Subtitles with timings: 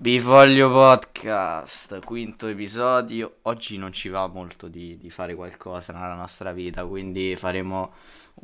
[0.00, 3.40] Bifoglio Podcast, quinto episodio.
[3.42, 7.92] Oggi non ci va molto di, di, fare qualcosa nella nostra vita, quindi faremo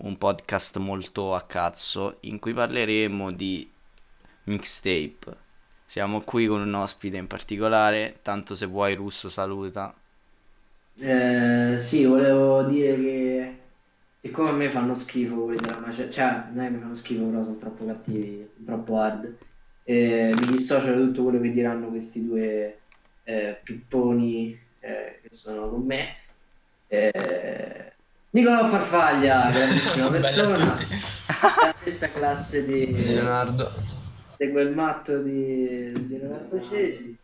[0.03, 3.67] un podcast molto a cazzo in cui parleremo di
[4.45, 5.37] mixtape.
[5.87, 9.95] Siamo qui con un ospite in particolare, tanto se vuoi Russo saluta.
[10.99, 13.59] Eh, sì, volevo dire che
[14.21, 17.25] siccome a me fanno schifo quelli della maceta, cioè non è che mi fanno schifo,
[17.25, 19.37] però sono troppo cattivi, troppo hard.
[19.89, 22.79] Eh, mi dissocio da tutto quello che diranno questi due
[23.23, 26.17] eh, pipponi eh, che sono con me.
[26.89, 27.93] Eh,
[28.30, 33.71] Nicolò Farfaglia, grandissima persona, la stessa classe di Leonardo.
[34.37, 37.16] di quel matto di, di Leonardo Cesi.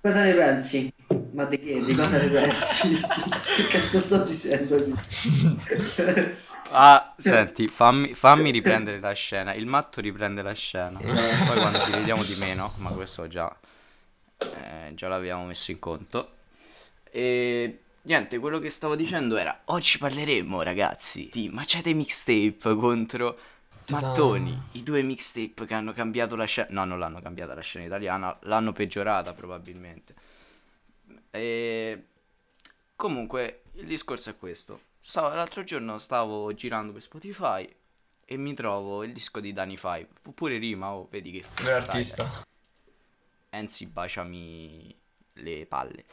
[0.00, 0.92] Cosa ne pensi?
[1.30, 1.78] Ma di che?
[1.78, 2.90] Di cosa ne pensi?
[2.98, 4.76] che cazzo sto dicendo?
[6.70, 9.54] Ah, senti, fammi, fammi riprendere la scena.
[9.54, 10.98] Il matto riprende la scena.
[10.98, 13.54] Poi quando ci vediamo di meno, ma questo già,
[14.38, 16.32] eh, già l'abbiamo messo in conto.
[17.10, 23.38] E niente, quello che stavo dicendo era: oggi parleremo, ragazzi, di Macete Mixtape contro
[23.90, 24.60] Mattoni.
[24.72, 26.68] I due mixtape che hanno cambiato la scena.
[26.70, 30.14] No, non l'hanno cambiata la scena italiana, l'hanno peggiorata probabilmente.
[31.30, 32.04] E
[32.94, 34.80] comunque, il discorso è questo.
[35.08, 37.66] Stavo, l'altro giorno stavo girando per Spotify
[38.26, 40.06] e mi trovo il disco di Danny Five.
[40.26, 42.30] Oppure rima, oh, vedi che è artista.
[43.48, 44.94] Enzi baciami
[45.32, 46.04] le palle.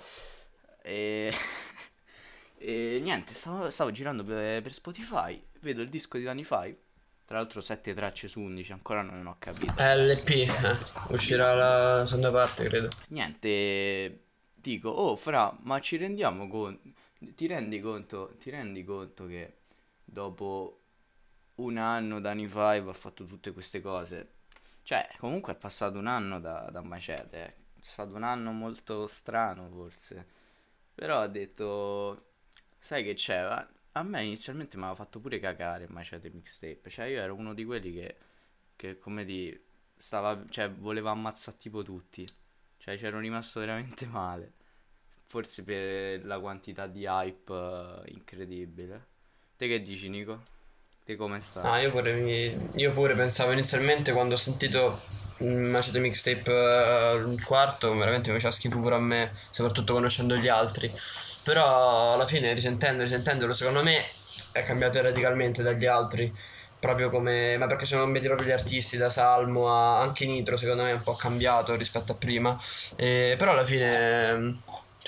[0.81, 1.33] E,
[2.57, 6.77] e niente, stavo, stavo girando per, per Spotify, vedo il disco di Danny Five.
[7.25, 9.73] Tra l'altro 7 tracce su 11, ancora non ho capito.
[9.77, 10.47] LP, eh,
[11.09, 12.87] uscirà la seconda parte, credo.
[13.09, 14.21] Niente,
[14.53, 17.03] dico, oh fra, ma ci rendiamo conto,
[17.35, 19.57] ti rendi conto, ti rendi conto che
[20.03, 20.81] dopo
[21.55, 24.31] un anno Danny Five ha fatto tutte queste cose?
[24.83, 27.47] Cioè, comunque è passato un anno da, da Macete, eh.
[27.47, 30.25] è stato un anno molto strano forse.
[30.95, 32.31] Però ha detto,
[32.79, 33.37] sai che c'è?
[33.37, 37.53] A- A me inizialmente mi aveva fatto pure cagare Macete Mixtape, cioè io ero uno
[37.53, 38.17] di quelli che,
[38.75, 39.57] che come di,
[39.97, 42.25] stava, cioè voleva ammazzare tipo tutti.
[42.77, 44.53] Cioè, c'ero rimasto veramente male.
[45.27, 47.53] Forse per la quantità di hype
[48.05, 49.05] eh, incredibile.
[49.57, 50.41] Te che dici, Nico?
[51.03, 51.63] Te come stai?
[51.63, 54.97] Ah, io pure, mi- io pure pensavo inizialmente quando ho sentito
[55.43, 60.35] mm, Macete Mixtape eh, il quarto, veramente mi faceva schifo pure a me, soprattutto conoscendo
[60.37, 60.91] gli altri.
[61.43, 63.97] Però alla fine, risentendo, risentendolo, secondo me
[64.53, 66.31] è cambiato radicalmente dagli altri.
[66.79, 67.57] Proprio come.
[67.57, 70.93] Ma perché sono cambiati proprio gli artisti, da Salmo a anche Nitro, secondo me è
[70.93, 72.59] un po' cambiato rispetto a prima.
[72.95, 74.55] E- però alla fine.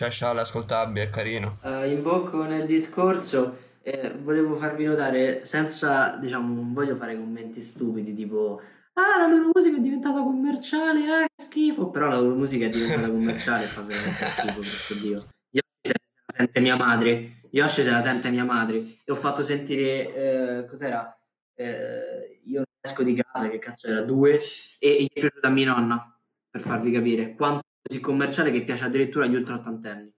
[0.09, 1.57] Sciale è ascoltabile, è carino.
[1.63, 7.61] Eh, in bocco nel discorso, eh, volevo farvi notare, senza, diciamo, non voglio fare commenti
[7.61, 8.61] stupidi tipo
[8.99, 11.89] Ah, la loro musica è diventata commerciale, eh, schifo.
[11.91, 15.23] Però la loro musica è diventata commerciale fa veramente schifo, questo Dio.
[15.51, 18.77] Yoshi se la sente mia madre, Yoshi se la sente mia madre.
[18.77, 21.15] E ho fatto sentire, eh, cos'era?
[21.53, 24.01] Eh, io non esco di casa, che cazzo era?
[24.01, 24.39] Due.
[24.79, 26.19] E, e gli è piaciuta mia nonna,
[26.49, 27.35] per farvi capire.
[27.35, 30.11] Quanto così commerciale che piace addirittura agli ultra ottantenni.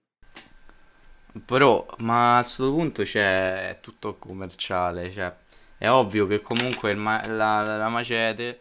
[1.44, 5.32] Però, ma a questo punto c'è è tutto commerciale, cioè
[5.78, 8.58] è ovvio che comunque ma- la, la Macete,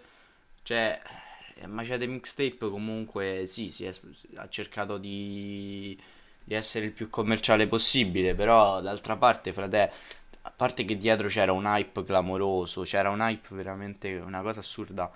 [0.63, 1.01] cioè
[1.61, 3.93] il Macete Mixtape comunque sì, si è-
[4.35, 5.99] ha cercato di,
[6.43, 9.91] di essere il più commerciale possibile, però d'altra parte, frate,
[10.43, 15.11] a parte che dietro c'era un hype clamoroso, c'era un hype veramente una cosa assurda.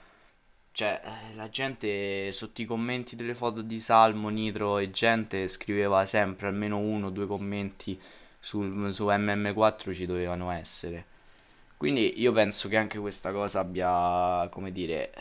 [0.74, 6.04] Cioè, eh, la gente sotto i commenti delle foto di Salmo, Nitro e gente scriveva
[6.08, 8.00] sempre almeno uno o due commenti
[8.40, 11.06] sul, su MM4 ci dovevano essere.
[11.78, 15.12] Quindi io penso che anche questa cosa abbia, come dire,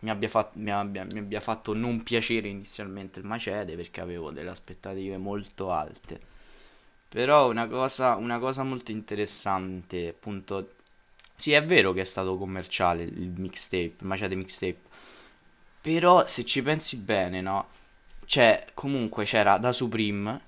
[0.00, 4.30] mi abbia, fat- mi abbia- mi abbia fatto non piacere inizialmente il Macede perché avevo
[4.30, 6.20] delle aspettative molto alte.
[7.08, 10.74] Però una cosa, una cosa molto interessante, appunto,
[11.34, 14.78] sì, è vero che è stato commerciale il mixtape, il Macete Mixtape,
[15.80, 17.68] però se ci pensi bene, no?
[18.26, 20.40] Cioè, comunque c'era da Supreme,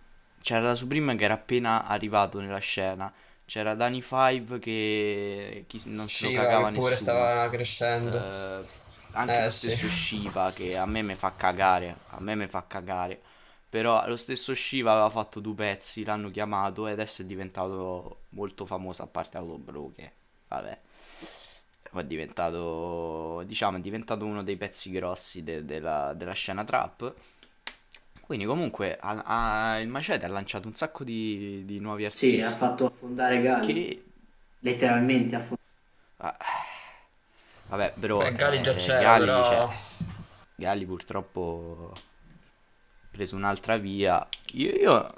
[0.42, 3.12] c'era da Supreme che era appena arrivato nella scena,
[3.46, 6.96] c'era Danny Five che chi non se lo cagava che pure nessuno.
[6.96, 8.18] stava crescendo.
[8.18, 8.64] Eh,
[9.12, 9.76] anche Eh, lo sì.
[9.76, 13.20] stesso Shiva che a me mi fa cagare, a me mi fa cagare.
[13.68, 18.66] Però lo stesso Shiva aveva fatto due pezzi, l'hanno chiamato e adesso è diventato molto
[18.66, 20.12] famoso a parte Autobro che
[20.48, 20.78] vabbè.
[21.94, 27.14] È diventato, diciamo, è diventato uno dei pezzi grossi de- della, della scena trap.
[28.20, 29.22] Quindi comunque ha-
[29.74, 33.40] ha- il Macete ha lanciato un sacco di, di nuovi Sì, artisti ha fatto affondare
[33.42, 34.04] Gali, che
[34.60, 35.60] letteralmente affondare.
[36.18, 36.36] Ah,
[37.68, 43.76] Vabbè, però Beh, Gali già eh, c'era, Gali, però- cioè, Gali purtroppo ha preso un'altra
[43.76, 44.26] via.
[44.52, 45.14] Io, io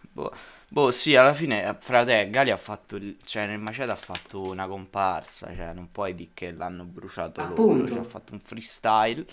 [0.00, 0.32] boh,
[0.68, 4.42] boh, sì, alla fine, fra te, Gali ha fatto, il- cioè nel Macete ha fatto
[4.42, 7.92] una comparsa, cioè non puoi dire che l'hanno bruciato loro, Appunto.
[7.92, 9.26] cioè ha fatto un freestyle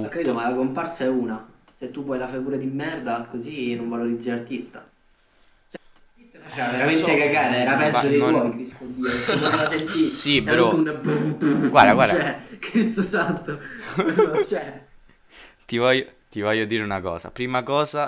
[0.00, 0.48] Ho capito, ma brutto.
[0.48, 1.46] la comparsa è una.
[1.70, 4.90] Se tu poi la fai pure di merda, così non valorizzi l'artista.
[6.42, 9.08] Faceva Eh, lo veramente so, cagare, era ma peggio dei non- tuoi, Cristo Dio.
[9.88, 12.14] Sì, Era un brum, Guarda, guarda.
[12.14, 13.58] Cioè, Cristo santo.
[14.48, 14.86] Cioè,
[15.66, 17.30] Ti voglio, ti voglio dire una cosa.
[17.30, 18.06] Prima cosa,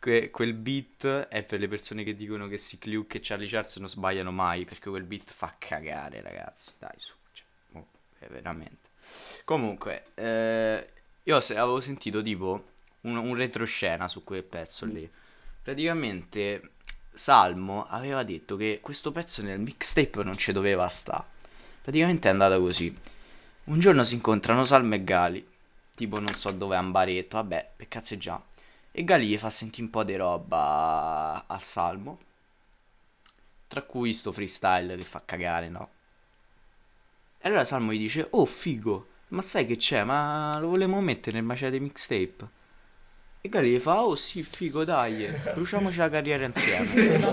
[0.00, 3.76] que- quel beat è per le persone che dicono che si Luke e Charlie Charles
[3.76, 6.70] non sbagliano mai, perché quel beat fa cagare, ragazzi.
[6.78, 7.86] Dai, su, cioè, oh,
[8.28, 8.88] veramente.
[9.44, 10.88] Comunque, eh,
[11.22, 12.68] io se- avevo sentito tipo
[13.02, 15.08] un, un retroscena su quel pezzo lì.
[15.62, 16.70] Praticamente
[17.12, 21.24] Salmo aveva detto che questo pezzo nel mixtape non ci doveva sta.
[21.82, 22.96] Praticamente è andata così.
[23.64, 25.46] Un giorno si incontrano Salmo e Gali,
[25.94, 28.42] tipo non so dove, a un baretto, vabbè, per cazzeggiare.
[29.00, 32.18] E Gali gli fa sentire un po' di roba a Salmo,
[33.66, 35.88] tra cui sto freestyle che fa cagare, no?
[37.38, 40.04] E allora Salmo gli dice, oh figo, ma sai che c'è?
[40.04, 42.48] Ma lo volevamo mettere nel macete mixtape?
[43.40, 47.24] E Gali gli fa, oh sì, figo, dai, bruciamoci la carriera insieme.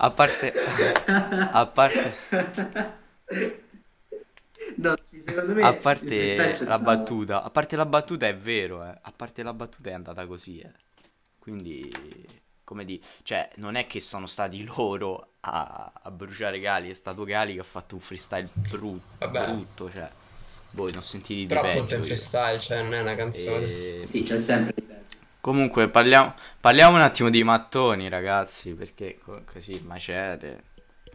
[0.00, 0.52] A parte...
[1.52, 3.62] A parte...
[4.76, 6.82] no, sì, secondo me A parte la stato.
[6.82, 8.98] battuta, a parte la battuta è vero, eh.
[9.02, 10.72] A parte la battuta è andata così, eh.
[11.38, 11.90] Quindi,
[12.64, 17.24] come di, cioè, non è che sono stati loro a, a bruciare Gali, è stato
[17.24, 19.46] Gali che ha fatto un freestyle brutto, Vabbè.
[19.46, 20.10] brutto, cioè,
[20.72, 21.02] voi non
[21.46, 22.02] Però appunto peggio io.
[22.04, 23.64] freestyle, cioè non è una canzone.
[23.66, 24.74] E- Sì, c'è sempre.
[25.40, 30.62] Comunque, parliamo, parliamo un attimo di mattoni, ragazzi, perché co- così, macete,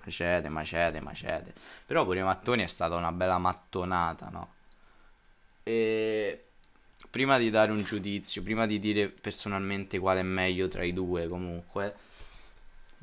[0.04, 1.54] macete, macete, macete.
[1.86, 4.54] Però pure mattoni è stata una bella mattonata, no?
[5.64, 6.46] E
[7.10, 11.28] prima di dare un giudizio, prima di dire personalmente quale è meglio tra i due,
[11.28, 11.96] comunque,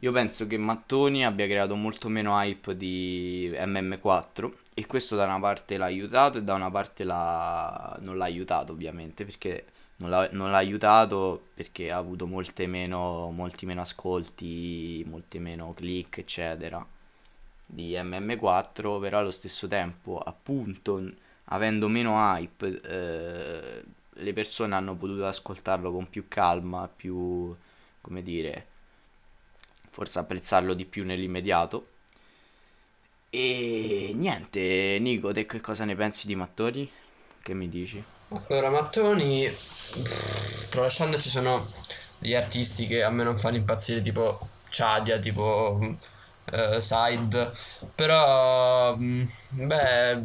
[0.00, 5.40] io penso che Mattoni abbia creato molto meno hype di MM4 e questo da una
[5.40, 9.64] parte l'ha aiutato e da una parte l'ha- non l'ha aiutato, ovviamente, perché
[9.98, 12.26] non l'ha, non l'ha aiutato perché ha avuto
[12.66, 16.84] meno, molti meno ascolti, molte meno click, eccetera,
[17.66, 21.02] di MM4, però allo stesso tempo, appunto,
[21.44, 27.54] avendo meno hype, eh, le persone hanno potuto ascoltarlo con più calma, più,
[28.00, 28.66] come dire,
[29.90, 31.88] forse apprezzarlo di più nell'immediato.
[33.30, 36.90] E niente, Nico, te che cosa ne pensi di Mattoni?
[37.46, 38.02] Che mi dici?
[38.48, 39.48] Allora, Mattoni,
[40.68, 41.64] tralasciando ci sono
[42.18, 44.36] degli artisti che a me non fanno impazzire, tipo
[44.68, 45.78] Chadia, tipo
[46.46, 47.52] eh, Side,
[47.94, 49.24] però, mm,
[49.64, 50.22] beh,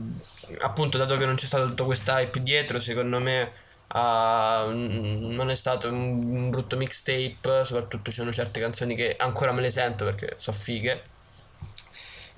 [0.61, 3.51] appunto, dato che non c'è stato tutto questo hype dietro, secondo me
[3.95, 9.61] mm, non è stato un, brutto mixtape, soprattutto ci sono certe canzoni che ancora me
[9.61, 11.03] le sento perché so fighe.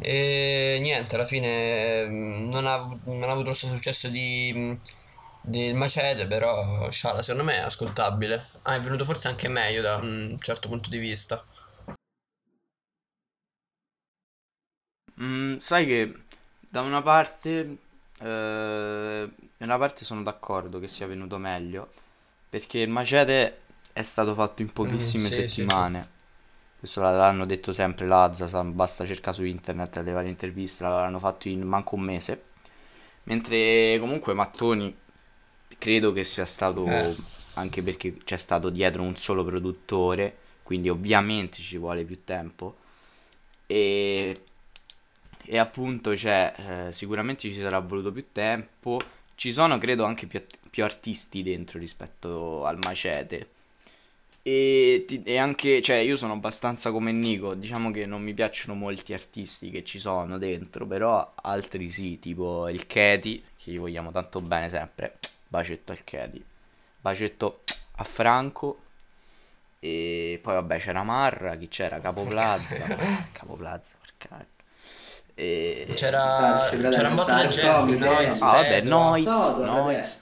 [0.03, 4.73] E niente, alla fine mm, non ha, non ha avuto lo stesso successo di, mm,
[5.41, 8.43] del Macete, però Sciala secondo me è ascoltabile.
[8.63, 11.43] Ah, è venuto forse anche meglio da un certo punto di vista.
[15.21, 16.13] Mm, sai che
[16.59, 17.77] da una parte,
[18.19, 21.91] eh, da una parte sono d'accordo che sia venuto meglio,
[22.49, 23.61] perché il Macete
[23.93, 26.12] è stato fatto in pochissime Mm, sì, sì, sì.
[26.83, 31.61] Questo l'hanno detto sempre Lazza, basta cercare su internet le varie interviste, l'hanno fatto in
[31.61, 32.43] manco un mese.
[33.23, 34.93] Mentre comunque Mattoni
[35.77, 37.15] credo che sia stato Eh.
[37.55, 42.75] anche perché c'è stato dietro un solo produttore, quindi ovviamente ci vuole più tempo.
[43.65, 44.41] E,
[45.45, 48.99] e appunto, cioè, eh, sicuramente ci sarà voluto più tempo.
[49.35, 53.47] Ci sono, credo, anche più, più artisti dentro rispetto al Macete.
[54.45, 57.53] E, ti- e anche, cioè, io sono abbastanza come Nico.
[57.53, 62.67] Diciamo che non mi piacciono molti artisti che ci sono dentro, però altri sì, tipo
[62.67, 65.17] il Katy, che gli vogliamo tanto bene sempre.
[65.47, 66.43] Bacetto al Katy.
[66.99, 67.61] Bacetto
[67.95, 68.79] a Franco.
[69.79, 71.99] E poi vabbè c'era Marra, chi c'era?
[71.99, 72.85] Capo Plaza.
[73.31, 74.45] Capo Plaza, porca.
[75.35, 75.85] E...
[75.95, 78.81] C'era, ci c'era un botto gente, Comic, Noiz, Ah vabbè.
[78.81, 79.25] Noiz,
[79.57, 80.21] Noiz.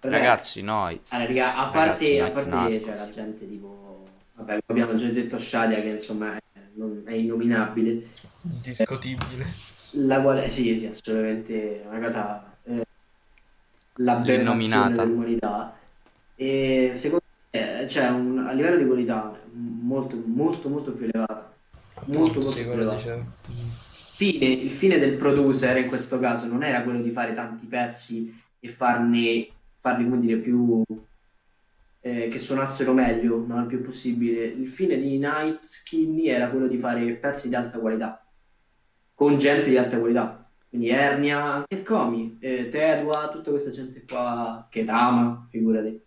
[0.00, 0.14] Vabbè.
[0.16, 1.12] Ragazzi, Noiz.
[1.12, 4.08] Allora, raga, a Ragazzi, parte, a Noiz parte c'è la gente tipo...
[4.34, 6.40] Vabbè, abbiamo già detto Shadia che insomma è,
[6.74, 8.02] non- è innominabile.
[8.62, 9.44] Discutibile.
[9.92, 12.56] La quale, sì, sì, assolutamente una cosa...
[12.64, 12.84] Eh,
[13.96, 15.74] l'aberrazione dell'umanità.
[16.34, 21.50] E secondo me c'è un, a livello di qualità molto, molto, molto più elevata.
[22.06, 22.96] Molto, Appunto, molto sì, più elevata.
[22.96, 23.24] dicevo.
[23.38, 28.38] fine, il fine del producer in questo caso non era quello di fare tanti pezzi
[28.60, 29.48] e farne,
[29.86, 30.82] farli come dire, più
[32.00, 34.44] eh, che suonassero meglio, non il più possibile.
[34.46, 38.26] Il fine di Night Skinny era quello di fare pezzi di alta qualità,
[39.14, 40.50] con gente di alta qualità.
[40.68, 46.02] Quindi Ernia, anche Comi, eh, Tedua, tutta questa gente qua, Ketama, figurati.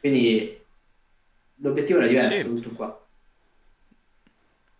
[0.00, 0.58] Quindi
[1.56, 3.06] l'obiettivo era diverso, Sì, tutto qua.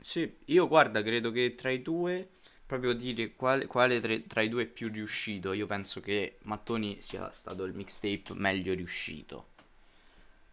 [0.01, 2.29] sì, io guarda, credo che tra i due,
[2.67, 6.99] proprio dire quale, quale tra, tra i due è più riuscito, io penso che Mattoni
[7.01, 9.53] sia stato il mixtape meglio riuscito.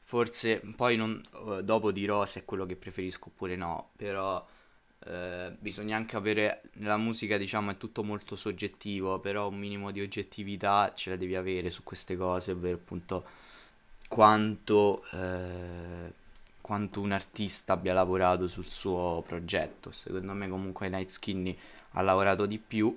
[0.01, 4.45] Forse poi non, eh, dopo dirò se è quello che preferisco oppure no, però
[5.05, 10.01] eh, bisogna anche avere, nella musica diciamo è tutto molto soggettivo, però un minimo di
[10.01, 13.23] oggettività ce la devi avere su queste cose, ovvero appunto
[14.09, 16.11] quanto, eh,
[16.59, 19.91] quanto un artista abbia lavorato sul suo progetto.
[19.91, 21.57] Secondo me comunque Night Skinny
[21.91, 22.95] ha lavorato di più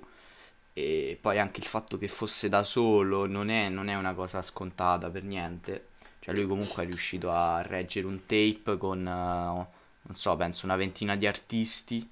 [0.73, 4.41] e poi anche il fatto che fosse da solo non è, non è una cosa
[4.41, 5.87] scontata per niente.
[6.19, 9.11] Cioè lui comunque è riuscito a reggere un tape con, eh,
[10.01, 12.09] non so, penso una ventina di artisti,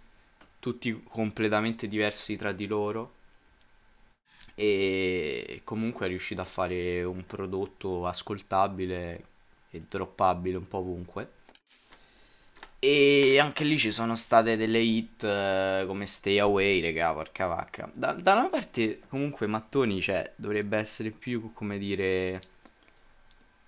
[0.60, 3.14] tutti completamente diversi tra di loro
[4.56, 9.26] e comunque è riuscito a fare un prodotto ascoltabile
[9.72, 11.32] e droppabile un po' ovunque.
[12.86, 17.90] E anche lì ci sono state delle hit eh, come Stay Away, raga, porca vacca.
[17.94, 22.42] Da, da una parte, comunque, Mattoni, cioè, dovrebbe essere più, come dire...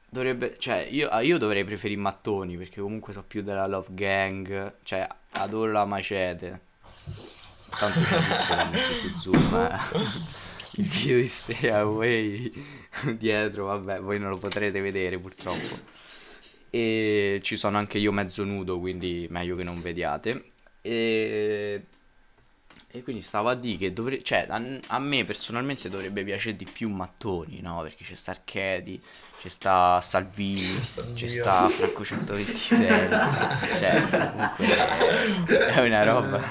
[0.09, 4.73] Dovrebbe, cioè, io, ah, io dovrei preferire Mattoni, perché comunque so più della Love Gang,
[4.83, 6.59] cioè, adoro la Macete.
[7.69, 10.03] Tanto ci ho messo su Zoom, eh.
[10.83, 12.51] Il video di Stay Away
[13.15, 16.03] dietro, vabbè, voi non lo potrete vedere purtroppo.
[16.75, 20.51] E ci sono anche io mezzo nudo, quindi meglio che non vediate.
[20.81, 21.85] E,
[22.91, 26.65] e quindi stavo a dire che dovrebbe, cioè, a, a me personalmente dovrebbe piacere di
[26.71, 27.81] più Mattoni, no?
[27.81, 29.01] Perché c'è sta Archedi,
[29.41, 30.59] c'è sta Salvini,
[31.13, 32.87] c'è sta Franco 126.
[33.77, 36.41] Cioè, comunque è, una roba.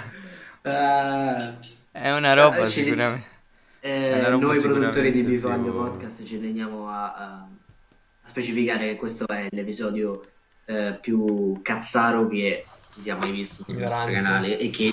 [0.62, 1.54] Eh,
[1.92, 3.26] È una roba eh, sicuramente.
[3.80, 7.48] eh, roba noi produttori di più- Podcast ci teniamo a, a-
[8.24, 10.20] a specificare che questo è l'episodio
[10.66, 14.90] eh, più cazzaro che si sia mai visto sul nostro canale e che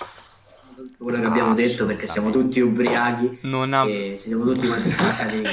[0.97, 3.85] quello che Ah, abbiamo detto perché siamo tutti ubriachi Non ha...
[3.87, 5.43] e siamo tutti quanti staccati.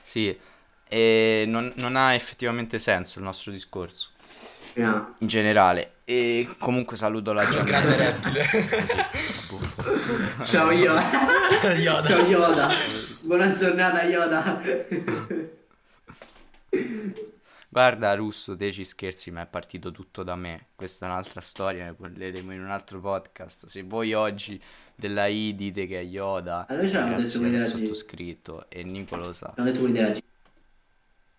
[0.00, 0.38] Sì,
[0.88, 4.10] e non, non ha effettivamente senso il nostro discorso.
[4.76, 5.14] No.
[5.18, 5.90] in generale.
[6.04, 7.70] E comunque saluto la gente.
[7.70, 8.44] Grande rettile.
[10.44, 11.02] Ciao Yoda.
[11.78, 12.02] Yoda.
[12.08, 12.68] Ciao Yoda.
[13.22, 14.60] Buona giornata Yoda.
[17.68, 20.66] Guarda, Russo, te ci scherzi, ma è partito tutto da me.
[20.76, 23.66] Questa è un'altra storia, ne parleremo in un altro podcast.
[23.66, 24.60] Se voi oggi
[24.94, 27.70] della I dite che è Yoda, A noi ci hanno detto quelli della G.
[27.70, 29.46] sottoscritto e Nico lo sa.
[29.48, 30.18] Abbiamo detto quelli della G.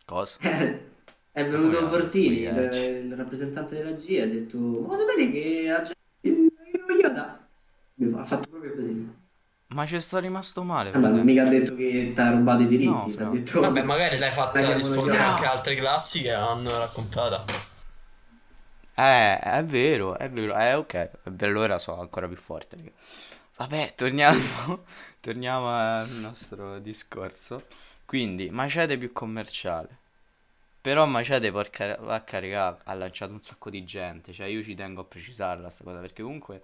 [0.05, 0.37] Cosa?
[1.35, 1.87] È venuto no?
[1.87, 5.83] Fortini, il, rappresentante della G, e ha detto: Ma sapete che ha
[6.97, 7.45] Yoda?
[8.17, 9.13] Ha fatto proprio così.
[9.67, 10.91] Ma ci sto rimasto male.
[10.91, 11.23] Vabbè, frate.
[11.23, 12.89] mica ha detto che ti ha rubato i diritti.
[12.89, 17.43] No, però- detto, Vabbè, magari l'hai fatta voglio- anche altre classi che l'hanno raccontata.
[18.95, 20.57] Eh, è vero, è vero.
[20.57, 21.09] Eh, ok.
[21.41, 22.77] Allora sono ancora più forte.
[22.77, 22.91] raga.
[23.57, 24.39] Vabbè, torniamo,
[25.19, 27.65] torniamo al nostro discorso.
[28.05, 29.97] Quindi, Macete più commerciale.
[30.85, 34.31] Però Macete, porca vacca, raga, ha lanciato un sacco di gente.
[34.31, 36.61] Cioè, io ci tengo a precisarla sta cosa, perché comunque...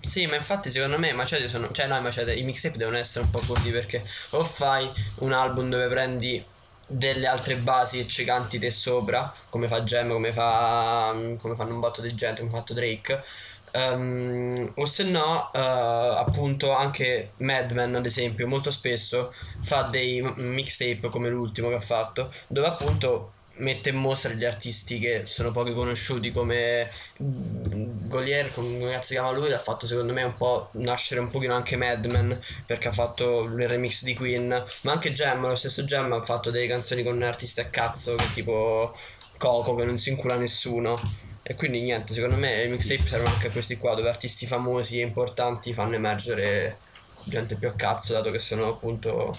[0.00, 1.72] Sì, ma infatti secondo me i macete sono...
[1.72, 5.32] Cioè no, i macete, i mixtape devono essere un po' così perché o fai un
[5.32, 6.40] album dove prendi
[6.86, 11.12] delle altre basi e ci canti te sopra, come fa Gem, come fa...
[11.36, 13.24] come fanno un botto di gente, come ha fatto Drake.
[13.72, 21.08] Ehm, o se no, eh, appunto, anche Madman, ad esempio, molto spesso fa dei mixtape
[21.08, 25.72] come l'ultimo che ha fatto, dove appunto mette in mostra gli artisti che sono pochi
[25.72, 31.20] conosciuti come Golier, come cazzo si chiama lui, l'ha fatto secondo me un po' nascere
[31.20, 35.56] un pochino anche Madman perché ha fatto il remix di Queen, ma anche Gem, lo
[35.56, 38.94] stesso Gem ha fatto delle canzoni con artisti a cazzo che tipo
[39.38, 41.00] Coco che non si incula nessuno.
[41.42, 44.98] E quindi niente, secondo me i mixtape servono anche a questi qua dove artisti famosi
[44.98, 46.78] e importanti fanno emergere
[47.24, 49.32] gente più a cazzo, dato che sono appunto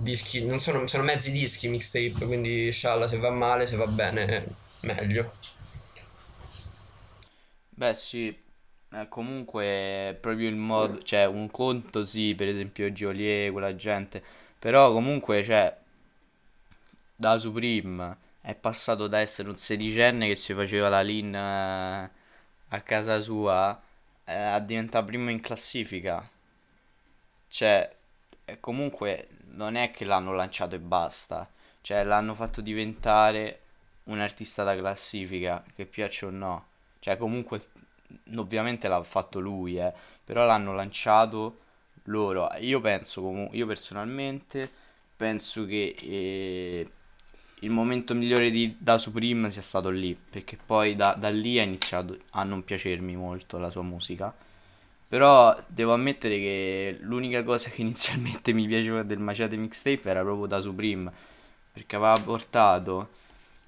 [0.00, 4.46] dischi, non sono, sono mezzi dischi mixtape, quindi scialla se va male, se va bene,
[4.82, 5.32] meglio.
[7.70, 8.28] Beh, sì,
[8.92, 14.22] eh, comunque proprio il modo, cioè un conto sì, per esempio Geolier, quella gente,
[14.58, 15.76] però comunque, cioè,
[17.16, 22.10] da Supreme è passato da essere un sedicenne che si faceva la lean eh,
[22.68, 23.80] a casa sua
[24.24, 26.28] eh, a diventare primo in classifica.
[27.48, 27.94] Cioè,
[28.60, 31.48] comunque non è che l'hanno lanciato e basta.
[31.80, 33.60] Cioè, l'hanno fatto diventare
[34.04, 36.66] un artista da classifica, che piaccia o no.
[37.00, 37.62] Cioè, comunque,
[38.36, 39.92] ovviamente l'ha fatto lui, eh,
[40.24, 41.58] però l'hanno lanciato
[42.04, 42.48] loro.
[42.60, 44.70] Io penso, comu- io personalmente,
[45.16, 46.90] penso che eh,
[47.60, 51.62] il momento migliore di, da Supreme sia stato lì, perché poi da, da lì ha
[51.62, 54.34] iniziato a non piacermi molto la sua musica.
[55.12, 60.46] Però devo ammettere che l'unica cosa che inizialmente mi piaceva del Macete Mixtape era proprio
[60.46, 61.12] da Supreme,
[61.70, 63.10] perché aveva portato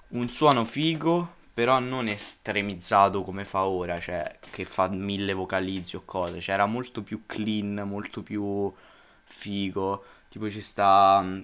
[0.08, 6.02] un suono figo, però non estremizzato come fa ora, cioè che fa mille vocalizzi o
[6.06, 8.72] cose, cioè era molto più clean, molto più
[9.24, 11.40] figo, tipo ci sta mm,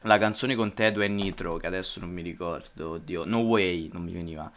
[0.00, 4.02] la canzone con Tedo e Nitro, che adesso non mi ricordo, oddio, No Way, non
[4.02, 4.50] mi veniva.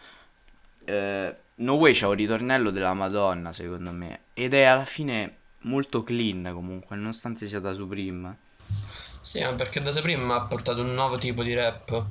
[0.84, 6.04] Eh, no Way c'ha un ritornello della Madonna, secondo me, ed è alla fine molto
[6.04, 8.38] clean comunque, nonostante sia da Supreme.
[8.58, 12.06] Sì, ma perché da Supreme ha portato un nuovo tipo di rap.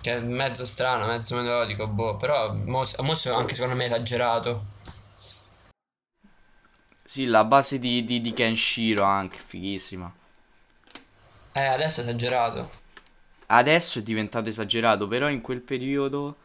[0.00, 4.76] Che è mezzo strano, mezzo melodico, boh, però mo, mo anche secondo me esagerato.
[7.04, 10.12] Sì, la base di, di, di Kenshiro anche, fighissima.
[11.52, 12.70] Eh, adesso è esagerato.
[13.46, 16.36] Adesso è diventato esagerato, però in quel periodo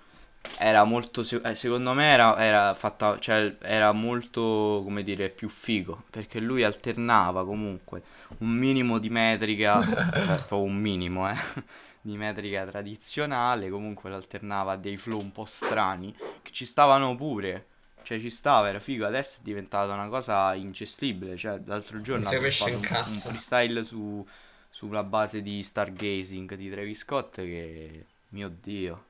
[0.57, 6.03] era molto, eh, secondo me era, era fatta, cioè era molto, come dire, più figo,
[6.09, 8.03] perché lui alternava comunque
[8.39, 9.81] un minimo di metrica,
[10.47, 11.35] cioè un minimo, eh,
[12.01, 17.67] di metrica tradizionale, comunque l'alternava a dei flow un po' strani, che ci stavano pure,
[18.03, 22.31] cioè ci stava, era figo, adesso è diventata una cosa ingestibile, cioè l'altro giorno ha
[22.31, 24.25] fatto un, un freestyle su,
[24.69, 29.05] sulla base di Stargazing di Travis Scott che, mio dio,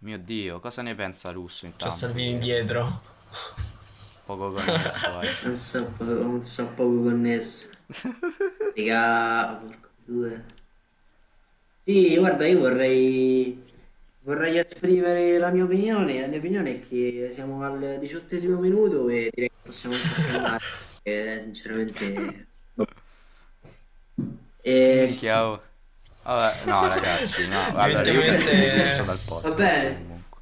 [0.00, 1.86] mio dio, cosa ne pensa Russo intanto?
[1.86, 3.02] C'è Salvini indietro.
[4.24, 5.28] Poco connesso, vai.
[5.44, 7.68] Non so, non so poco connesso.
[8.76, 10.44] Raga, porco due.
[11.82, 13.68] Sì, guarda, io vorrei
[14.22, 16.20] vorrei esprimere la mia opinione.
[16.20, 19.94] La mia opinione è che siamo al diciottesimo minuto e direi che possiamo
[20.32, 20.64] andare.
[21.02, 22.46] eh, sinceramente.
[24.62, 25.14] E...
[25.18, 25.68] Chiaro.
[26.22, 27.56] Vabbè, no, ragazzi, no.
[27.56, 29.48] Io Evidentemente- dal podcast.
[29.48, 29.94] Va bene.
[30.02, 30.38] comunque.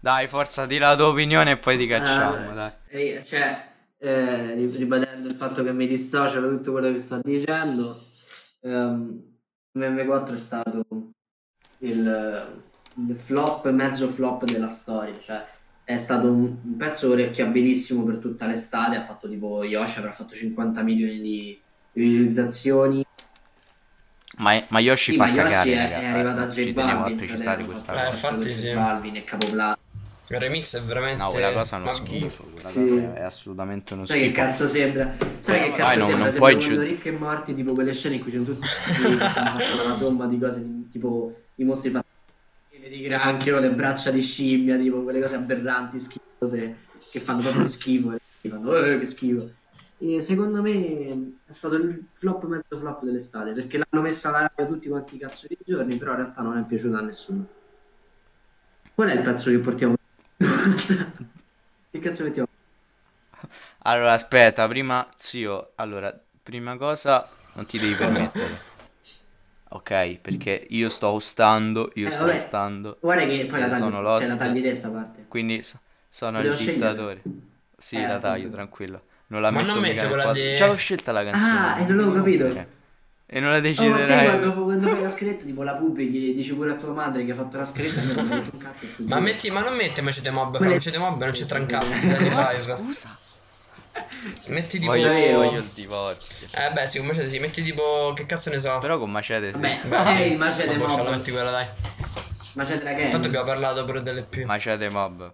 [0.00, 3.22] Dai, forza, di la tua opinione e poi ti cacciamo, Ah, dai.
[3.24, 3.64] cioè,
[3.98, 8.04] eh, ri- ribadendo il fatto che mi dissocio da tutto quello che sto dicendo,
[8.62, 9.20] ehm,
[9.76, 10.84] M4 è stato
[11.78, 12.60] il,
[13.08, 15.44] il flop, mezzo flop della storia, cioè
[15.84, 20.34] è stato un, un pezzo orecchiabilissimo per tutta l'estate, ha fatto tipo Yoshi avrà fatto
[20.34, 21.60] 50 milioni di,
[21.92, 23.04] di visualizzazioni,
[24.38, 26.52] Ma, ma Yoshi sì, fa ma Yoshi cagare, è, raga, è arrivato eh, a J
[26.52, 28.28] ci tenevo a Balvin, precisare fratello, questa ha Eh, cosa.
[28.28, 28.74] infatti J sì.
[28.74, 29.80] Balvin e Capoplato.
[30.30, 31.22] Il remix è veramente.
[31.22, 32.78] No, quella cosa è uno schifo, quella Sì.
[32.80, 34.40] cosa è assolutamente uno Sai che schifo.
[34.42, 35.16] cazzo sembra?
[35.40, 36.04] Sai che Dai, cazzo no, sembra?
[36.04, 38.66] non Sembra puoi quando giu- ricchi e morti, tipo quelle scene in cui c'è tutti
[38.66, 42.06] che una somma di cose, tipo i mostri fatti
[42.88, 46.76] di granchio, le braccia di scimmia, tipo quelle cose aberranti, schifose,
[47.10, 48.14] che fanno proprio schifo.
[48.14, 49.50] E fanno, eh, che schifo.
[50.00, 54.72] E secondo me è stato il flop mezzo flop dell'estate, perché l'hanno messa alla radio
[54.74, 57.46] tutti quanti i cazzo di giorni, però in realtà non è piaciuta a nessuno.
[58.94, 59.94] Qual è il pezzo che portiamo?
[61.90, 62.48] che cazzo mettiamo?
[63.82, 68.66] Allora, aspetta, prima, zio, allora, prima cosa, non ti devi permettere.
[69.70, 72.36] Ok, perché io sto ostando, io Eh, sto vabbè.
[72.36, 74.28] ostando, Guarda che poi la tagli, sono cioè, lost.
[74.28, 75.26] la tagli te sta parte.
[75.28, 76.86] quindi so- sono Devo il scegliere?
[76.86, 77.22] dittatore.
[77.76, 78.56] Sì, Eh, la taglio, appunto.
[78.56, 79.06] tranquillo.
[79.28, 81.58] Non la Ma metto non nel quella di- Già l'ho scelta la canzone.
[81.58, 82.44] Ah, e non l'avevo capito.
[82.44, 82.68] rompere.
[83.30, 84.24] E non la Oh, ma te deciderai.
[84.24, 87.34] quando, quando fai la scaletta, tipo la pubblichi, dici pure a tua madre che ha
[87.34, 90.56] fatto la scaletta, io non mi un cazzo Ma metti, ma non metti Macete Mob,
[90.56, 92.44] Quelle- Macete Mob non c'entra un cazzo di Danny Cosa?
[92.46, 92.74] Five.
[92.82, 93.16] Scusa.
[94.46, 94.92] Metti tipo.
[94.92, 96.46] Voglio, io- voglio il divorzio.
[96.58, 98.12] Eh beh, sì, con Macete sì, metti tipo.
[98.14, 98.78] Che cazzo ne so.
[98.78, 99.60] Però con Macete sì.
[99.60, 100.22] Vabbè, Beh, sì.
[100.32, 101.08] il macete la mob.
[101.10, 101.66] metti quella, dai.
[102.54, 103.10] Macete la gang.
[103.10, 104.46] Tanto abbiamo parlato pure delle più.
[104.46, 105.32] Macete Mob.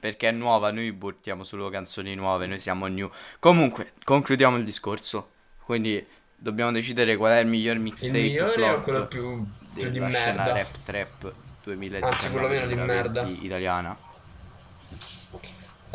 [0.00, 3.10] Perché è nuova, noi portiamo solo canzoni nuove, noi siamo new.
[3.38, 5.30] Comunque, concludiamo il discorso.
[5.64, 6.04] Quindi
[6.36, 10.00] dobbiamo decidere qual è il miglior Il mixtape migliore flop o quello più, più di
[10.00, 10.52] merda?
[10.52, 11.32] rap trap
[11.64, 13.22] 2019 Anzi, quello meno di merda.
[13.26, 13.96] italiana.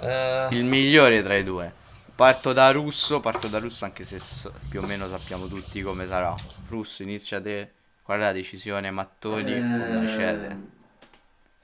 [0.02, 1.72] Eh, Il migliore tra i due.
[2.16, 6.06] Parto da Russo, parto da Russo anche se so- più o meno sappiamo tutti come
[6.06, 6.36] sarà.
[6.70, 7.72] Russo, inizia te.
[8.04, 8.92] Qual è la decisione?
[8.92, 9.60] Mattoni o
[10.02, 10.48] Macete?
[10.48, 10.73] Eh,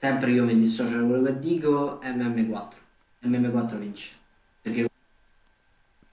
[0.00, 2.68] sempre io mi dissocio da quello che dico, MM4.
[3.26, 4.10] MM4 vince.
[4.62, 4.88] Perché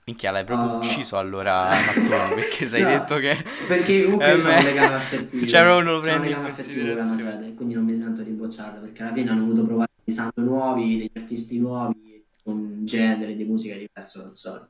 [0.06, 0.78] Minchia, l'hai proprio Oh.
[0.78, 3.42] ucciso allora Mattoni perché sei No, detto che...
[3.68, 4.70] Perché comunque sono Eh, un beh.
[4.70, 5.46] legame affettivo.
[5.48, 7.54] Cioè, proprio lo Sono prendi in considerazione.
[7.54, 10.98] Quindi non mi sento di bocciarla, perché alla fine hanno voluto provare dei sound nuovi,
[10.98, 14.70] degli artisti nuovi, un genere di musica diverso dal solito.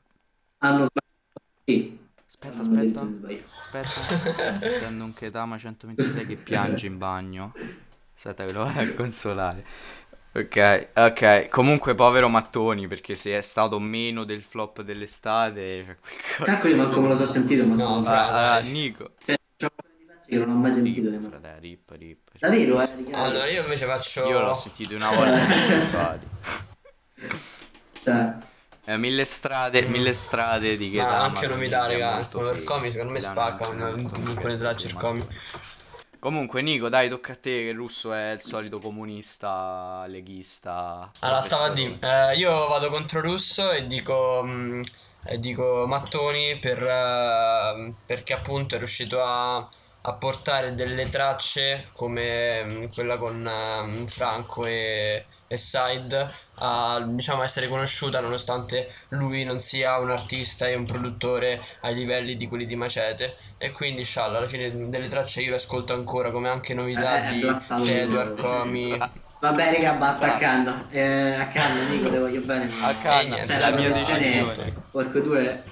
[0.58, 1.98] Hanno sbagliato, sì.
[2.26, 3.16] Aspetta, hanno detto aspetta.
[3.16, 3.44] sbagliare.
[3.82, 7.52] Aspetta, sentendo un Ketama 126 che piange in bagno.
[8.18, 9.64] Aspetta che lo vado a consolare.
[10.34, 11.48] Ok, ok.
[11.48, 16.44] Comunque povero Mattoni, perché se è stato meno del flop dell'estate, cioè qualcosa.
[16.44, 19.12] Calcoli, manco me lo so sentito, ma No, non fra- Ah, ah, Nico.
[19.24, 21.00] Cioè, c'ho un paio di pezzi che non ho mai sentito.
[21.00, 21.28] Rip, nemmeno.
[21.40, 22.18] frate, rip, rip.
[22.38, 22.88] Davvero, eh?
[23.12, 24.28] Allora io invece faccio...
[24.28, 26.26] Io l'ho sentito una volta mi.
[28.02, 28.34] Cioè,
[28.84, 31.22] Eh, mille strade, mille strade di Ma Ketama.
[31.24, 32.16] anche novità, quindi è raga.
[32.16, 32.72] molto Come figo.
[32.74, 35.20] comi, secondo me spacca un- un- alcune tracce il comi.
[36.20, 41.10] Comunque, Nico, dai, tocca a te che il russo è il solito comunista, leghista.
[41.20, 44.82] Allora, stavo a dire, eh, io vado contro Russo e dico, mm,
[45.26, 52.64] e dico Mattoni per, eh, perché appunto è riuscito a, a portare delle tracce come
[52.64, 53.48] mm, quella con
[53.84, 60.66] mm, Franco e, e Side a diciamo essere conosciuta nonostante lui non sia un artista
[60.66, 65.08] e un produttore ai livelli di quelli di Macete e quindi scialla alla fine delle
[65.08, 67.90] tracce io le ascolto ancora come anche novità Eh, eh, di.
[67.90, 68.98] Edward Comi
[69.40, 70.84] Vabbè, raga, basta a canna.
[70.90, 72.68] Eh, a canna, Nico, te voglio bene.
[72.82, 74.74] A canna, niente, Cioè, la la mia decisione.
[74.90, 75.62] Porco due,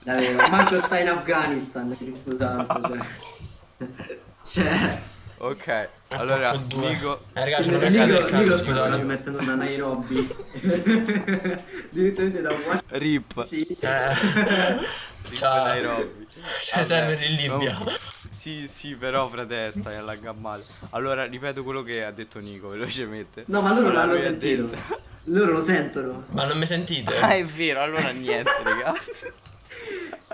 [0.00, 0.48] davvero.
[0.48, 2.80] Manco sta in Afghanistan, Cristo santo.
[3.78, 3.86] Cioè,
[4.42, 4.98] cioè
[5.44, 6.52] Ok, allora.
[6.76, 8.88] Nico, Eh, ragazzi, non il Nico cazzo, scusate.
[8.90, 10.28] trasmettendo da Nairobi.
[11.90, 12.80] Direttamente da Washington.
[12.90, 13.42] Rip.
[13.44, 13.56] Sì.
[13.80, 15.64] Eh, Rip Ciao.
[15.64, 16.26] Nairobi.
[16.28, 17.72] c'è Vabbè, server in Libia.
[17.72, 17.92] comunque,
[18.42, 20.62] Sì, sì, però frate, stai alla male.
[20.90, 23.42] Allora, ripeto quello che ha detto Nico, velocemente.
[23.46, 24.62] No, ma loro Allora, l'hanno sentito.
[24.66, 26.24] detto- Loro lo sentono.
[26.30, 27.16] Ma non mi sentite?
[27.18, 28.94] Ah, è vero, allora niente, raga.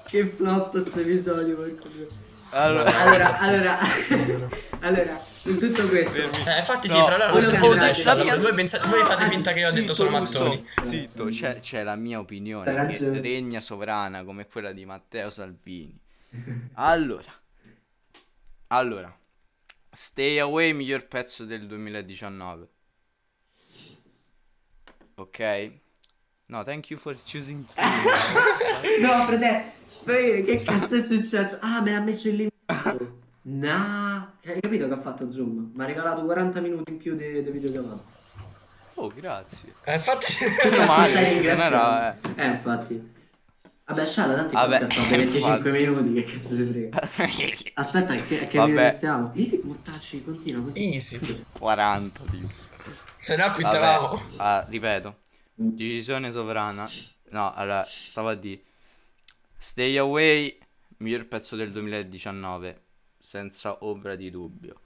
[0.08, 2.06] Che flop sto episodio, porco due.
[2.52, 3.78] Allora, Allora, allora,
[4.80, 6.18] allora, in tutto questo.
[6.22, 8.24] Eh, infatti sì, No, fra l'altro quello non che sentite avete dai, scialla.
[8.24, 10.66] detto- Voi, pensate, voi fate finta che io ho detto solo mattoni.
[10.82, 15.98] Zitto, c'è, c'è la mia opinione che regna sovrana come quella di Matteo Salvini.
[16.74, 17.32] Allora,
[18.68, 19.14] allora,
[19.90, 22.68] Stay Away, miglior pezzo del 2019.
[25.16, 25.70] Ok?
[26.46, 27.64] No, thank you for choosing
[29.00, 29.72] No, frate,
[30.12, 31.58] poi che cazzo è successo?
[31.60, 33.16] Ah, me l'ha messo illimitato.
[33.42, 35.70] No, hai capito che ha fatto Zoom?
[35.74, 38.02] Mi ha regalato 40 minuti in più di videochiamata.
[38.94, 39.72] Oh, grazie.
[39.84, 40.26] Eh, infatti...
[40.60, 42.40] Cazzo male, stai non era, ringraziando?
[42.42, 43.16] Eh, infatti.
[43.84, 45.70] Vabbè, Sciala, tanto i Vabbè, podcast sono 25 infatti.
[45.70, 47.00] minuti, che cazzo ci frega.
[47.16, 47.72] eh.
[47.74, 48.90] Aspetta, che, che Vabbè.
[48.90, 49.30] stiamo?
[49.34, 50.92] Ih, Mortacci, continua, continua.
[50.94, 51.44] Easy.
[51.58, 52.46] 40, tipo.
[53.20, 54.22] Se no Vabbè, quittavamo.
[54.36, 55.16] ah, ripeto,
[55.54, 56.86] decisione sovrana.
[57.30, 58.60] No, allora, stavo a dire.
[59.60, 60.56] Stay Away,
[60.98, 62.80] miglior pezzo del 2019,
[63.18, 64.82] senza ombra di dubbio.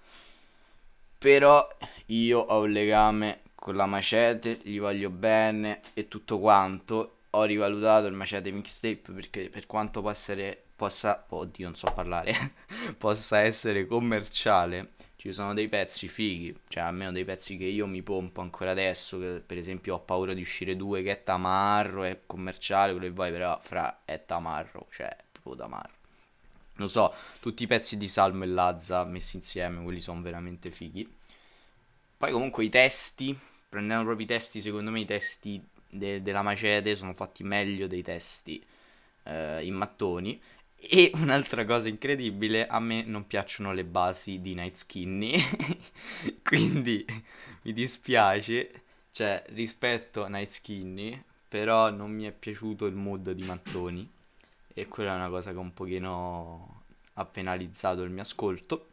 [1.18, 1.68] Però
[2.06, 7.18] io ho un legame con la Macete, gli voglio bene e tutto quanto.
[7.30, 12.34] Ho rivalutato il Macete mixtape perché per quanto può essere, possa, oddio non so parlare,
[12.96, 18.02] possa essere commerciale, ci sono dei pezzi fighi, cioè almeno dei pezzi che io mi
[18.02, 22.22] pompo ancora adesso, che per esempio ho paura di uscire due che è tamarro, è
[22.26, 25.92] commerciale, quello che vuoi, però fra è tamarro, cioè è proprio tamarro.
[26.74, 31.08] Non so, tutti i pezzi di Salmo e Lazza messi insieme, quelli sono veramente fighi.
[32.16, 36.96] Poi comunque i testi, prendendo proprio i testi, secondo me i testi de- della Macete
[36.96, 38.60] sono fatti meglio dei testi
[39.22, 40.42] eh, in mattoni.
[40.84, 45.40] E un'altra cosa incredibile, a me non piacciono le basi di Night Skinny,
[46.42, 47.04] quindi
[47.62, 53.44] mi dispiace, cioè rispetto a Night Skinny, però non mi è piaciuto il mood di
[53.44, 54.10] Mattoni
[54.74, 56.82] e quella è una cosa che un pochino
[57.14, 58.88] ha penalizzato il mio ascolto.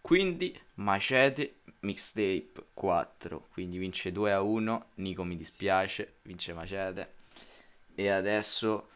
[0.00, 7.12] Quindi Macete mixtape 4, quindi vince 2 a 1, Nico mi dispiace, vince Macete.
[7.94, 8.88] E adesso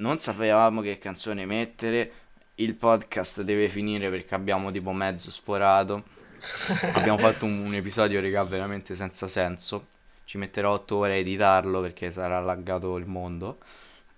[0.00, 2.12] non sapevamo che canzone mettere,
[2.56, 6.18] il podcast deve finire perché abbiamo tipo mezzo sforato.
[6.94, 9.88] Abbiamo fatto un, un episodio, raga, veramente senza senso.
[10.24, 13.58] Ci metterò 8 ore a editarlo perché sarà laggato il mondo.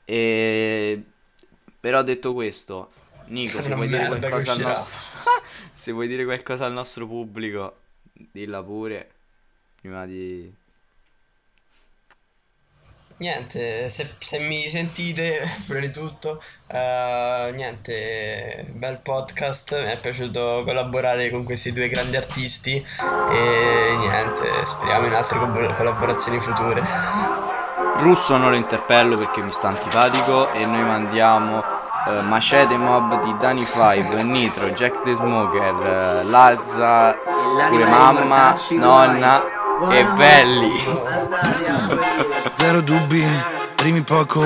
[0.05, 1.03] E...
[1.81, 2.93] Però detto questo,
[3.29, 5.01] Nico, se vuoi nostro...
[5.75, 7.79] se vuoi dire qualcosa al nostro pubblico,
[8.13, 9.11] dilla pure.
[9.81, 10.53] Prima di...
[13.23, 20.65] Niente, se, se mi sentite, prima di tutto, eh, niente, bel podcast, mi è piaciuto
[20.67, 22.85] collaborare con questi due grandi artisti
[23.31, 26.83] e niente, speriamo in altre collab- collaborazioni future.
[27.99, 31.63] Russo non lo interpello perché mi sta antipatico e noi mandiamo
[32.09, 37.17] eh, Macete Mob di Dani 5, Nitro, Jack the Smoker, eh, Lazza,
[37.69, 40.71] pure mamma, Mortacci, nonna, Che belli.
[42.55, 43.27] Zero dubbi,
[43.75, 44.45] primi poco,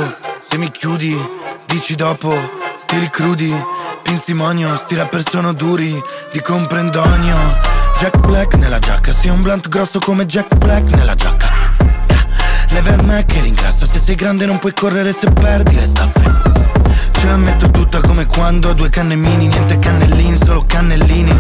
[0.49, 1.15] se mi chiudi,
[1.67, 2.35] dici dopo,
[2.77, 3.55] stili crudi,
[4.03, 7.37] pinzimonio, sti rapper sono duri, di comprendonio.
[7.99, 11.49] Jack Black nella giacca, sì un blunt grosso come Jack Black nella giacca.
[12.09, 12.27] Yeah.
[12.71, 16.33] Leve a me che ringrazia, se sei grande non puoi correre se perdi le staffe.
[17.11, 21.39] Ce la metto tutta come quando ho due canne mini, niente cannellini, solo cannellini.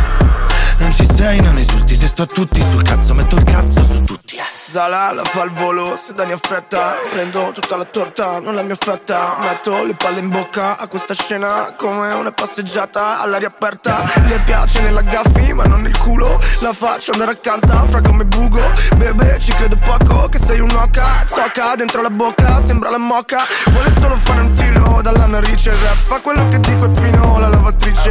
[0.87, 4.05] Non ci sei, non esulti, se sto a tutti sul cazzo, metto il cazzo su
[4.05, 4.37] tutti.
[4.69, 8.77] Zala la fa al volo, se Dani affretta Prendo tutta la torta, non la mia
[8.77, 9.39] fetta.
[9.43, 14.05] Metto le palle in bocca a questa scena Come una passeggiata all'aria aperta.
[14.27, 16.41] Le piace nella gaffi ma non nel culo.
[16.61, 18.61] La faccio andare a casa fra come bugo.
[18.97, 21.25] Bebe ci credo poco che sei un'oca.
[21.27, 23.45] Zocca dentro la bocca, sembra la moca.
[23.71, 24.66] Vuole solo fare un tiro
[25.13, 28.11] dalla narice Rap fa quello che dico e Pino la lavatrice.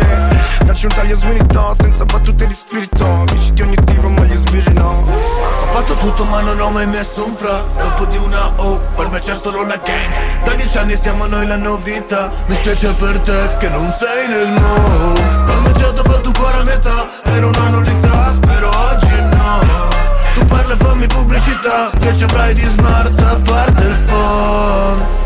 [0.64, 3.06] Dacci un taglio sminito senza battute di spirito.
[3.06, 5.04] Amici di ogni tipo ma gli sbirri no.
[5.04, 7.62] Ho fatto tutto ma non ho mai messo un fra.
[7.82, 10.44] Dopo di una O, per me c'è solo la gang.
[10.46, 12.32] Da dieci anni siamo noi la novità.
[12.46, 17.10] Mi spiace per te che non sei nel mo Ho mangiato per tu a metà.
[17.24, 19.60] Era una nullità, però oggi no.
[20.34, 21.90] Tu parli e fammi pubblicità.
[22.00, 25.25] Che ci avrai di smart a parte il phone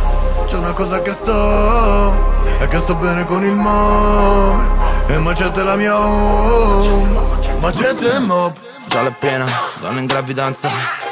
[0.50, 4.60] C'è una cosa che sto E che sto bene con il mo
[5.08, 7.18] E macete la mia home.
[7.60, 8.56] Macete mob
[8.88, 9.46] Già è piena,
[9.80, 10.70] donna in gravidanza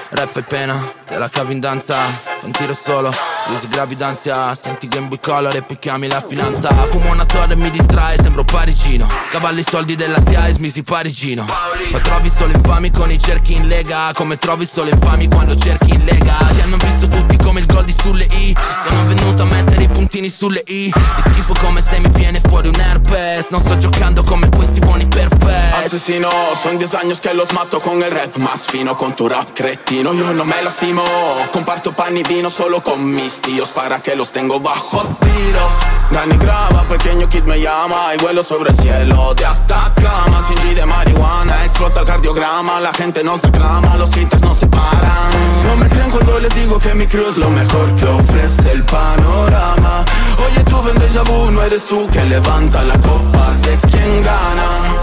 [0.10, 0.74] Rap e pena,
[1.06, 3.12] te la cavi in danza Fa un tiro solo,
[3.48, 6.70] crisi gravidanza Senti Game Boy Color e poi chiami la finanza.
[6.88, 9.08] Fumo una torre e mi distrae, sembro parigino.
[9.30, 11.46] Scavalli i soldi della SIA e smisi parigino.
[11.92, 15.94] Ma trovi solo infami con i cerchi in lega Come trovi solo infami quando cerchi
[15.94, 16.36] in lega.
[16.54, 18.56] Ti hanno visto tutti come il gol sulle I.
[18.88, 20.92] Sono venuto a mettere i puntini sulle I.
[20.92, 23.48] Ti schifo come se mi viene fuori un herpes.
[23.50, 25.86] Non sto giocando come questi buoni per pes.
[25.86, 26.30] Asesino,
[26.62, 28.36] son 10 años que los mato con el rap.
[28.42, 31.02] Más fino Con tu rap cretino, yo no me lastimo
[31.52, 35.70] Comparto pan y vino solo con mis tíos Para que los tengo bajo tiro.
[36.12, 39.34] Dani graba, pequeño kid me llama Y vuelo sobre el cielo.
[39.34, 42.80] De Atacama Sin de marihuana, explota el cardiograma.
[42.80, 45.32] La gente nos aclama, los hitters no se paran.
[45.64, 48.84] No me creen cuando les digo que mi crew es lo mejor que ofrece el
[48.84, 50.06] panorama.
[50.46, 54.97] Oye tú ven déjà vu, no eres tú que levanta la copa de quien gana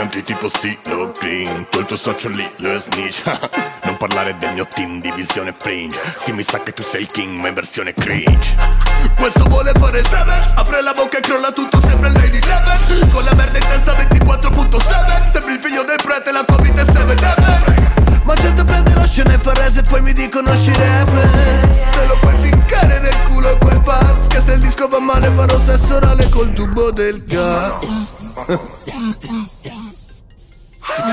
[0.00, 3.20] Canti tipo stilo green il tuo socio lì lo snitch.
[3.84, 6.00] Non parlare del mio team divisione fringe.
[6.16, 8.56] Sì mi sa che tu sei il king ma in versione cringe.
[9.14, 13.10] Questo vuole fare savage Apre la bocca e crolla tutto sembra il Lady Eleven.
[13.10, 16.84] Con la merda in testa 24.7 Sembri il figlio del prete la tua vita è
[16.86, 22.06] 7 Ma gente prende la scena e fa reset Poi mi dicono usci rappers Te
[22.06, 25.96] lo puoi ficcare nel culo quel pass Che se il disco va male farò sesso
[25.96, 28.08] orale col tubo del gas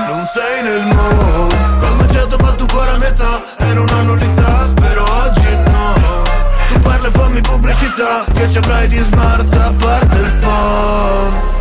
[0.06, 3.42] non sei nel mood Ho mangiato fa tu cuore a metà.
[3.58, 6.22] Era una nullità però oggi no.
[6.68, 8.24] Tu parli e fammi pubblicità.
[8.32, 11.56] Che ci avrai di smart a parte il phone.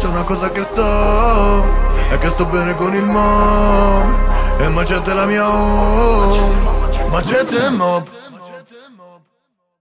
[0.00, 1.66] C'è una cosa che sto
[2.10, 4.14] È che sto bene con il mom
[4.58, 6.76] E macete la mia home.
[7.10, 8.06] Macete mob